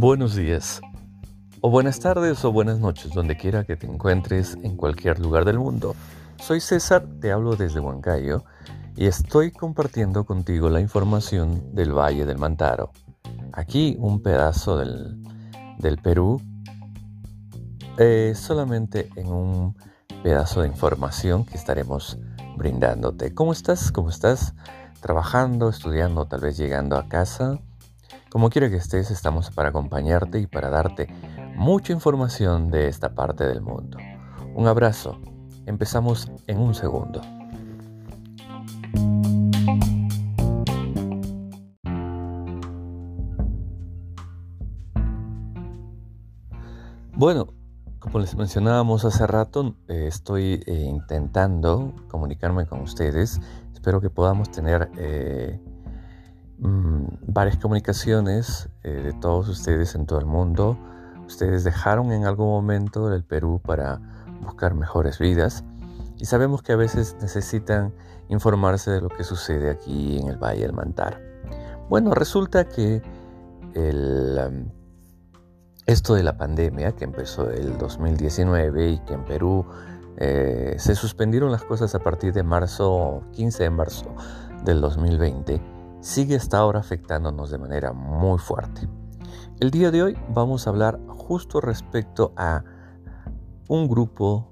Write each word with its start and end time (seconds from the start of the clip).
Buenos 0.00 0.34
días, 0.34 0.80
o 1.60 1.68
buenas 1.68 2.00
tardes 2.00 2.42
o 2.46 2.52
buenas 2.52 2.78
noches, 2.78 3.12
donde 3.12 3.36
quiera 3.36 3.64
que 3.64 3.76
te 3.76 3.86
encuentres 3.86 4.56
en 4.62 4.76
cualquier 4.76 5.18
lugar 5.18 5.44
del 5.44 5.58
mundo. 5.58 5.94
Soy 6.38 6.60
César, 6.60 7.06
te 7.20 7.32
hablo 7.32 7.54
desde 7.54 7.80
Huancayo 7.80 8.44
y 8.96 9.06
estoy 9.06 9.50
compartiendo 9.50 10.24
contigo 10.24 10.70
la 10.70 10.80
información 10.80 11.74
del 11.74 11.92
Valle 11.92 12.24
del 12.24 12.38
Mantaro. 12.38 12.92
Aquí 13.52 13.96
un 13.98 14.22
pedazo 14.22 14.78
del, 14.78 15.18
Perú, 16.02 16.40
eh, 17.98 18.32
solamente 18.34 19.10
en 19.16 19.26
un 19.28 19.76
pedazo 20.22 20.62
de 20.62 20.68
información 20.68 21.44
que 21.44 21.58
estaremos 21.58 22.18
brindándote. 22.56 23.34
¿Cómo 23.34 23.52
estás? 23.52 23.92
¿Cómo 23.92 24.08
estás? 24.08 24.54
Trabajando, 25.00 25.68
estudiando, 25.68 26.26
tal 26.26 26.40
vez 26.40 26.56
llegando 26.56 26.96
a 26.96 27.08
casa. 27.08 27.58
Como 28.30 28.50
quiera 28.50 28.68
que 28.68 28.76
estés, 28.76 29.10
estamos 29.10 29.50
para 29.50 29.70
acompañarte 29.70 30.38
y 30.38 30.46
para 30.46 30.68
darte 30.68 31.08
mucha 31.56 31.92
información 31.92 32.70
de 32.70 32.88
esta 32.88 33.14
parte 33.14 33.44
del 33.46 33.62
mundo. 33.62 33.98
Un 34.54 34.66
abrazo. 34.66 35.18
Empezamos 35.66 36.30
en 36.46 36.58
un 36.58 36.74
segundo. 36.74 37.22
Bueno, 47.14 47.48
como 48.00 48.18
les 48.18 48.34
mencionábamos 48.34 49.04
hace 49.04 49.26
rato, 49.26 49.76
eh, 49.88 50.06
estoy 50.06 50.62
eh, 50.66 50.72
intentando 50.88 51.94
comunicarme 52.08 52.66
con 52.66 52.80
ustedes. 52.80 53.40
Espero 53.80 54.00
que 54.00 54.10
podamos 54.10 54.50
tener 54.50 54.90
eh, 54.98 55.58
Mm, 56.60 57.06
varias 57.26 57.56
comunicaciones 57.56 58.68
eh, 58.82 58.90
de 58.90 59.12
todos 59.14 59.48
ustedes 59.48 59.94
en 59.94 60.04
todo 60.04 60.18
el 60.18 60.26
mundo. 60.26 60.76
Ustedes 61.26 61.64
dejaron 61.64 62.12
en 62.12 62.26
algún 62.26 62.48
momento 62.48 63.12
el 63.14 63.24
Perú 63.24 63.62
para 63.64 63.98
buscar 64.42 64.74
mejores 64.74 65.18
vidas 65.18 65.64
y 66.18 66.26
sabemos 66.26 66.62
que 66.62 66.72
a 66.72 66.76
veces 66.76 67.16
necesitan 67.22 67.94
informarse 68.28 68.90
de 68.90 69.00
lo 69.00 69.08
que 69.08 69.24
sucede 69.24 69.70
aquí 69.70 70.18
en 70.18 70.28
el 70.28 70.36
Valle 70.36 70.62
del 70.62 70.74
Mantar. 70.74 71.18
Bueno, 71.88 72.12
resulta 72.12 72.68
que 72.68 73.00
um, 73.74 74.68
esto 75.86 76.14
de 76.14 76.22
la 76.22 76.36
pandemia 76.36 76.92
que 76.92 77.04
empezó 77.04 77.50
el 77.50 77.78
2019 77.78 78.90
y 78.90 78.98
que 78.98 79.14
en 79.14 79.24
Perú 79.24 79.64
eh, 80.16 80.74
se 80.78 80.94
suspendieron 80.94 81.50
las 81.50 81.64
cosas 81.64 81.94
a 81.94 82.00
partir 82.00 82.32
de 82.32 82.42
marzo, 82.42 83.22
15 83.32 83.62
de 83.64 83.70
marzo 83.70 84.14
del 84.64 84.80
2020, 84.80 85.60
sigue 86.00 86.36
hasta 86.36 86.58
ahora 86.58 86.80
afectándonos 86.80 87.50
de 87.50 87.58
manera 87.58 87.92
muy 87.92 88.38
fuerte. 88.38 88.88
El 89.60 89.70
día 89.70 89.90
de 89.90 90.02
hoy 90.02 90.18
vamos 90.30 90.66
a 90.66 90.70
hablar 90.70 90.98
justo 91.08 91.60
respecto 91.60 92.32
a 92.36 92.64
un 93.68 93.88
grupo 93.88 94.50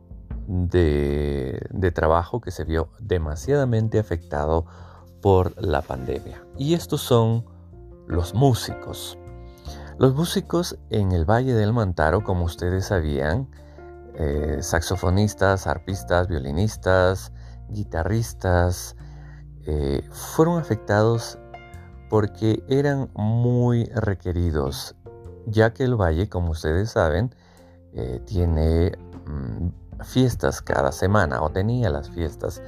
de, 0.48 1.92
trabajo 1.94 2.40
que 2.40 2.50
se 2.50 2.64
vio 2.64 2.90
demasiadamente 3.00 3.98
afectado 3.98 4.66
por 5.20 5.60
la 5.62 5.82
pandemia. 5.82 6.44
Y 6.56 6.74
estos 6.74 7.00
son 7.00 7.44
los 8.06 8.34
músicos. 8.34 9.18
Los 9.98 10.14
músicos 10.14 10.78
en 10.90 11.12
el 11.12 11.24
Valle 11.24 11.54
del 11.54 11.72
Mantaro, 11.72 12.22
como 12.22 12.44
ustedes 12.44 12.86
sabían, 12.86 13.48
eh, 14.20 14.58
saxofonistas, 14.60 15.68
arpistas, 15.68 16.26
violinistas, 16.26 17.32
guitarristas, 17.68 18.96
eh, 19.64 20.02
fueron 20.10 20.58
afectados 20.58 21.38
porque 22.10 22.64
eran 22.68 23.10
muy 23.14 23.84
requeridos, 23.94 24.96
ya 25.46 25.72
que 25.72 25.84
el 25.84 25.94
valle, 25.94 26.28
como 26.28 26.50
ustedes 26.50 26.90
saben, 26.90 27.32
eh, 27.92 28.20
tiene 28.26 28.90
mm, 29.26 30.02
fiestas 30.02 30.62
cada 30.62 30.90
semana 30.90 31.40
o 31.40 31.50
tenía 31.50 31.88
las 31.88 32.10
fiestas 32.10 32.60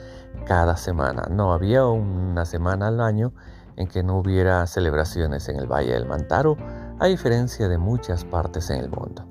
cada 0.47 0.77
semana. 0.77 1.27
No 1.31 1.53
había 1.53 1.85
una 1.85 2.45
semana 2.45 2.89
al 2.89 3.01
año 3.01 3.33
en 3.75 3.89
que 3.89 4.05
no 4.05 4.19
hubiera 4.19 4.65
celebraciones 4.69 5.49
en 5.49 5.57
el 5.57 5.67
Valle 5.67 5.95
del 5.95 6.07
Mantaro, 6.07 6.57
a 7.01 7.07
diferencia 7.07 7.67
de 7.69 7.79
muchas 7.79 8.25
partes 8.25 8.71
en 8.71 8.81
el 8.81 8.91
mundo. 8.91 9.27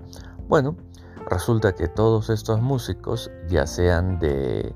Bueno, 0.50 0.75
resulta 1.29 1.73
que 1.73 1.88
todos 1.88 2.29
estos 2.29 2.62
músicos, 2.62 3.31
ya 3.47 3.67
sean 3.67 4.19
de 4.19 4.75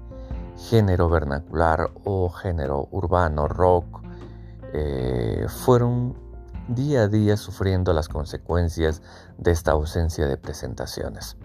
género 0.69 1.09
vernacular 1.09 1.91
o 2.03 2.30
género 2.30 2.88
urbano, 2.91 3.47
rock, 3.47 4.02
eh, 4.74 5.46
fueron 5.66 6.16
día 6.68 7.02
a 7.02 7.08
día 7.08 7.38
sufriendo 7.38 7.94
las 7.94 8.08
consecuencias 8.08 9.02
de 9.38 9.52
esta 9.52 9.72
ausencia 9.72 10.28
de 10.28 10.38
presentaciones. 10.38 11.38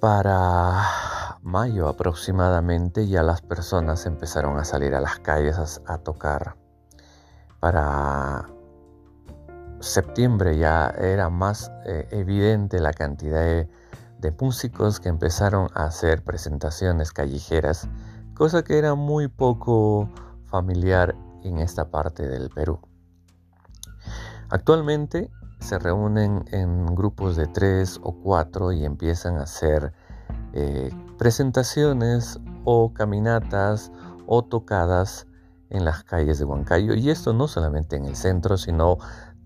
Para 0.00 1.38
mayo 1.42 1.88
aproximadamente 1.88 3.08
ya 3.08 3.22
las 3.22 3.42
personas 3.42 4.06
empezaron 4.06 4.58
a 4.58 4.64
salir 4.64 4.94
a 4.94 5.00
las 5.00 5.18
calles 5.18 5.80
a, 5.86 5.98
tocar. 5.98 6.56
Para 7.60 8.48
septiembre 9.88 10.56
ya 10.56 10.94
era 10.98 11.28
más 11.30 11.72
eh, 11.86 12.06
evidente 12.10 12.80
la 12.80 12.92
cantidad 12.92 13.42
de 13.42 14.36
músicos 14.40 15.00
que 15.00 15.08
empezaron 15.08 15.68
a 15.74 15.84
hacer 15.84 16.22
presentaciones 16.22 17.12
callejeras, 17.12 17.88
cosa 18.34 18.62
que 18.62 18.78
era 18.78 18.94
muy 18.94 19.28
poco 19.28 20.08
familiar 20.44 21.14
en 21.42 21.58
esta 21.58 21.90
parte 21.90 22.26
del 22.26 22.50
Perú. 22.50 22.80
Actualmente 24.50 25.30
se 25.60 25.78
reúnen 25.78 26.44
en 26.52 26.86
grupos 26.94 27.36
de 27.36 27.46
tres 27.46 28.00
o 28.02 28.12
cuatro 28.12 28.72
y 28.72 28.84
empiezan 28.84 29.36
a 29.36 29.42
hacer 29.42 29.92
eh, 30.52 30.90
presentaciones 31.18 32.40
o 32.64 32.92
caminatas 32.94 33.92
o 34.26 34.42
tocadas 34.44 35.26
en 35.70 35.84
las 35.84 36.04
calles 36.04 36.38
de 36.38 36.44
Huancayo 36.44 36.94
y 36.94 37.10
esto 37.10 37.32
no 37.32 37.48
solamente 37.48 37.96
en 37.96 38.06
el 38.06 38.16
centro 38.16 38.56
sino 38.56 38.98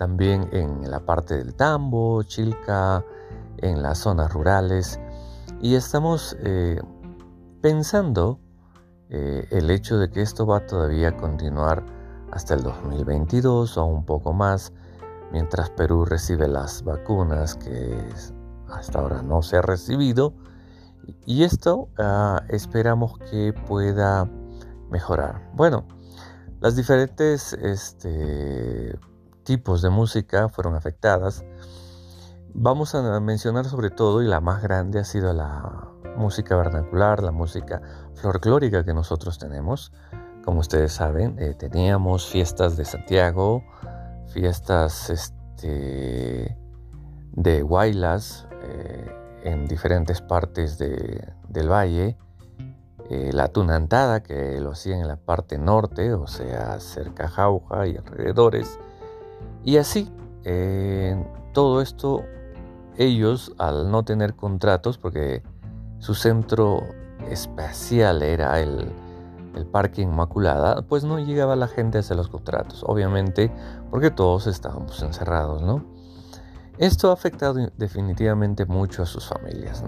también 0.02 0.48
en 0.50 0.90
la 0.90 0.98
parte 0.98 1.36
del 1.36 1.54
Tambo, 1.54 2.24
Chilca, 2.24 3.04
en 3.58 3.84
las 3.84 3.98
zonas 3.98 4.32
rurales 4.32 4.98
y 5.60 5.76
estamos 5.76 6.36
eh, 6.40 6.80
pensando 7.60 8.40
eh, 9.10 9.46
el 9.52 9.70
hecho 9.70 9.98
de 9.98 10.10
que 10.10 10.20
esto 10.20 10.44
va 10.44 10.66
todavía 10.66 11.10
a 11.10 11.16
continuar 11.16 11.84
hasta 12.32 12.54
el 12.54 12.64
2022 12.64 13.78
o 13.78 13.84
un 13.84 14.04
poco 14.04 14.32
más, 14.32 14.72
mientras 15.30 15.70
Perú 15.70 16.04
recibe 16.04 16.48
las 16.48 16.82
vacunas 16.82 17.54
que 17.54 17.96
hasta 18.70 18.98
ahora 18.98 19.22
no 19.22 19.40
se 19.42 19.58
ha 19.58 19.62
recibido. 19.62 20.34
Y 21.26 21.44
esto 21.44 21.90
ah, 21.96 22.42
esperamos 22.48 23.20
que 23.30 23.52
pueda 23.52 24.28
mejorar. 24.90 25.48
Bueno, 25.54 25.86
las 26.60 26.74
diferentes 26.74 27.52
este, 27.52 28.98
tipos 29.44 29.82
de 29.82 29.90
música 29.90 30.48
fueron 30.48 30.74
afectadas. 30.74 31.44
Vamos 32.54 32.94
a 32.94 33.20
mencionar 33.20 33.64
sobre 33.66 33.90
todo, 33.90 34.22
y 34.22 34.26
la 34.26 34.40
más 34.40 34.62
grande 34.62 34.98
ha 34.98 35.04
sido 35.04 35.32
la 35.32 35.88
música 36.16 36.56
vernacular, 36.56 37.22
la 37.22 37.32
música 37.32 37.80
folclórica 38.14 38.84
que 38.84 38.94
nosotros 38.94 39.38
tenemos. 39.38 39.92
Como 40.44 40.60
ustedes 40.60 40.92
saben, 40.92 41.36
eh, 41.38 41.54
teníamos 41.54 42.26
fiestas 42.26 42.76
de 42.76 42.84
Santiago, 42.84 43.62
fiestas 44.32 45.10
este, 45.10 46.58
de 47.32 47.62
Huaylas 47.62 48.46
eh, 48.62 49.40
en 49.44 49.66
diferentes 49.66 50.20
partes 50.20 50.78
del 50.78 51.68
valle, 51.70 52.16
eh, 53.10 53.30
la 53.32 53.48
tunantada 53.48 54.22
que 54.22 54.60
lo 54.60 54.70
hacían 54.70 55.00
en 55.00 55.08
la 55.08 55.16
parte 55.16 55.58
norte, 55.58 56.14
o 56.14 56.26
sea, 56.26 56.78
cerca 56.80 57.28
Jauja 57.28 57.86
y 57.86 57.96
alrededores, 57.96 58.78
y 59.64 59.76
así 59.76 60.10
todo 61.52 61.80
esto 61.80 62.24
ellos, 62.96 63.52
al 63.58 63.90
no 63.90 64.04
tener 64.04 64.34
contratos, 64.34 64.98
porque 64.98 65.42
su 65.98 66.14
centro 66.14 66.82
espacial 67.28 68.22
era 68.22 68.60
el, 68.60 68.90
Parque 69.70 70.00
Inmaculada, 70.00 70.80
pues 70.80 71.04
no 71.04 71.18
llegaba 71.18 71.56
la 71.56 71.68
gente 71.68 71.98
a 71.98 72.00
hacer 72.00 72.16
los 72.16 72.28
contratos, 72.28 72.82
obviamente 72.86 73.52
porque 73.90 74.10
todos 74.10 74.46
estábamos 74.46 75.02
encerrados, 75.02 75.60
¿no? 75.60 75.84
Esto 76.78 77.10
ha 77.10 77.12
afectado 77.12 77.68
definitivamente 77.76 78.64
mucho 78.64 79.02
a 79.02 79.06
sus 79.06 79.26
familias. 79.26 79.84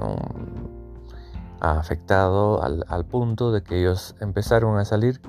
Ha 1.61 1.79
afectado 1.79 2.62
al, 2.62 2.85
al 2.89 3.06
punto 3.06 3.53
de 3.53 3.62
que 3.62 3.81
ellos 3.81 4.15
empezaron 4.21 4.77
a 4.77 4.85
salir 4.85 5.23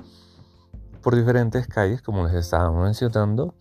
por 1.00 1.16
diferentes 1.16 1.66
calles, 1.66 2.02
como 2.02 2.26
les 2.26 2.34
estaba 2.34 2.70
mencionando, 2.70 3.54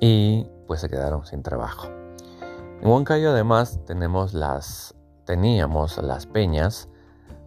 y 0.00 0.48
pues 0.66 0.80
se 0.80 0.88
quedaron 0.88 1.24
sin 1.26 1.42
trabajo. 1.42 1.88
En 2.80 2.88
Huancayo 2.88 3.30
además 3.30 3.80
teníamos 3.84 4.34
las 4.34 4.94
peñas 6.32 6.88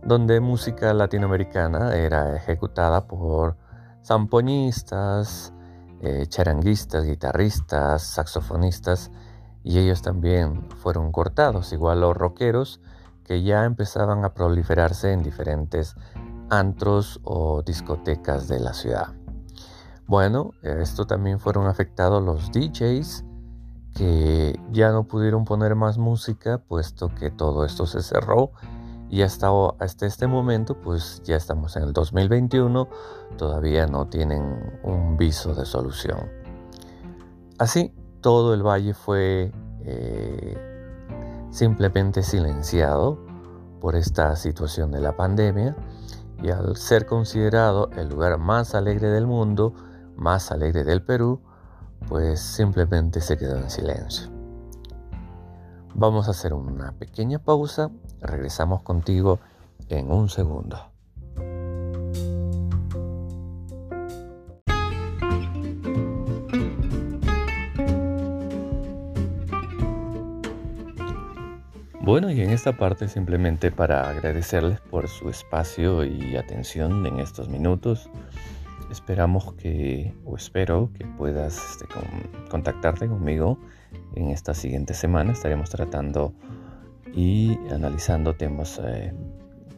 donde 0.06 0.40
música 0.40 0.94
latinoamericana 0.94 1.96
era 1.96 2.36
ejecutada 2.36 3.08
por 3.08 3.58
zampoñistas, 4.04 5.54
eh, 6.02 6.26
charanguistas, 6.28 7.06
guitarristas, 7.06 8.04
saxofonistas, 8.04 9.12
y 9.64 9.80
ellos 9.80 10.02
también 10.02 10.70
fueron 10.82 11.12
cortados, 11.14 11.72
igual 11.72 12.02
los 12.02 12.16
rockeros 12.16 12.82
que 13.24 13.44
ya 13.44 13.64
empezaban 13.64 14.26
a 14.26 14.34
proliferarse 14.34 15.14
en 15.14 15.24
diferentes 15.24 15.96
antros 16.50 17.22
o 17.24 17.62
discotecas 17.62 18.50
de 18.50 18.60
la 18.60 18.74
ciudad. 18.74 19.23
Bueno, 20.08 20.52
esto 20.62 21.06
también 21.06 21.40
fueron 21.40 21.68
afectados 21.68 22.22
los 22.24 22.52
DJs 22.52 23.26
que 23.96 24.60
ya 24.72 24.92
no 24.92 25.04
pudieron 25.04 25.46
poner 25.46 25.76
más 25.76 25.98
música 25.98 26.58
puesto 26.58 27.14
que 27.14 27.30
todo 27.32 27.66
esto 27.66 27.86
se 27.86 28.02
cerró. 28.02 28.52
Y 29.10 29.22
hasta, 29.22 29.50
este 29.80 30.26
momento 30.26 30.76
pues 30.82 31.22
ya 31.24 31.36
estamos 31.36 31.76
en 31.76 31.84
el 31.84 31.94
2021 31.94 32.88
todavía 33.38 33.86
no 33.86 34.08
tienen 34.08 34.80
un 34.84 35.18
viso 35.18 35.54
de 35.54 35.66
solución. 35.66 36.32
Así 37.60 37.94
todo 38.22 38.56
el 38.56 38.64
valle 38.64 38.96
fue 38.96 39.52
eh, 39.82 40.58
simplemente 41.52 42.24
silenciado 42.24 43.20
por 43.80 43.96
esta 43.96 44.36
situación 44.36 44.92
de 44.92 45.02
la 45.02 45.16
pandemia 45.16 45.76
y 46.42 46.50
al 46.50 46.76
ser 46.76 47.06
considerado 47.06 47.90
el 47.96 48.10
lugar 48.10 48.40
más 48.40 48.74
alegre 48.74 49.10
del 49.10 49.28
mundo 49.28 49.76
más 50.24 50.52
alegre 50.52 50.86
del 50.86 51.04
Perú 51.04 51.42
pues 52.08 52.40
simplemente 52.40 53.22
se 53.22 53.38
quedó 53.38 53.58
en 53.58 53.70
silencio. 53.70 54.30
Vamos 55.94 56.28
a 56.28 56.32
hacer 56.32 56.54
una 56.54 56.94
pequeña 56.94 57.40
pausa, 57.40 57.92
regresamos 58.22 58.82
contigo 58.82 59.40
en 59.90 60.12
un 60.12 60.30
segundo. 60.30 60.78
Bueno, 72.02 72.30
y 72.32 72.42
en 72.42 72.50
esta 72.50 72.76
parte 72.76 73.08
simplemente 73.08 73.72
para 73.72 74.10
agradecerles 74.10 74.82
por 74.82 75.08
su 75.08 75.30
espacio 75.30 76.04
y 76.04 76.36
atención 76.36 77.06
en 77.06 77.20
estos 77.20 77.48
minutos. 77.48 78.10
Esperamos 78.94 79.54
que, 79.54 80.14
o 80.24 80.36
espero 80.36 80.92
que 80.94 81.04
puedas 81.04 81.58
este, 81.72 81.88
contactarte 82.52 83.08
conmigo 83.08 83.58
en 84.14 84.30
esta 84.30 84.54
siguiente 84.54 84.94
semana. 84.94 85.32
Estaremos 85.32 85.72
tratando 85.72 86.32
y 87.12 87.58
analizando 87.72 88.36
temas 88.36 88.80
eh, 88.84 89.12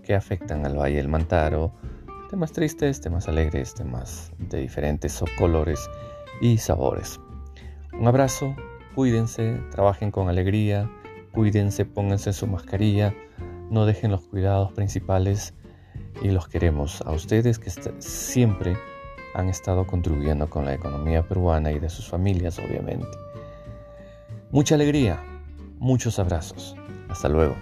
que 0.04 0.16
afectan 0.16 0.66
al 0.66 0.78
Valle 0.78 0.98
del 0.98 1.08
Mantaro, 1.08 1.72
temas 2.30 2.52
tristes, 2.52 3.00
temas 3.00 3.30
alegres, 3.30 3.74
temas 3.74 4.34
de 4.38 4.60
diferentes 4.60 5.24
colores 5.40 5.90
y 6.42 6.58
sabores. 6.58 7.18
Un 7.98 8.10
abrazo, 8.10 8.54
cuídense, 8.96 9.62
trabajen 9.72 10.12
con 10.12 10.28
alegría, 10.28 10.92
cuídense, 11.32 11.86
pónganse 11.86 12.34
su 12.34 12.48
mascarilla, 12.48 13.14
no 13.70 13.86
dejen 13.86 14.12
los 14.12 14.24
cuidados 14.24 14.74
principales 14.74 15.54
y 16.22 16.32
los 16.32 16.50
queremos 16.50 17.02
a 17.04 17.14
ustedes 17.14 17.60
que 17.60 17.70
siempre 18.00 18.76
han 19.36 19.50
estado 19.50 19.86
contribuyendo 19.86 20.50
con 20.50 20.66
la 20.66 20.74
economía 20.74 21.22
peruana 21.22 21.72
y 21.72 21.80
de 21.80 21.90
sus 21.90 22.08
familias, 22.08 22.58
obviamente. 22.58 23.18
Mucha 24.50 24.76
alegría, 24.76 25.22
muchos 25.78 26.18
abrazos. 26.20 26.76
Hasta 27.10 27.28
luego. 27.28 27.56